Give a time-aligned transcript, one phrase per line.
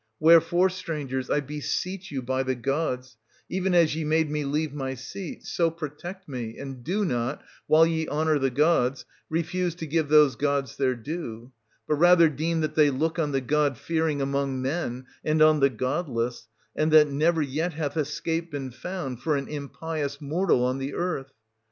[0.17, 3.17] 71 Wherefore, strangers, I beseech you by the gods,
[3.49, 7.85] even as ye made me leave my seat, so protect me, and do not, while
[7.85, 11.51] ye honour the gods, refuse to give those gods their due;
[11.87, 15.69] but rather deem that they look on the god fearing among men, and on the
[15.69, 20.79] godless, and that 280 never yet hath escape been found for an impious mortal on
[20.79, 21.31] the earth.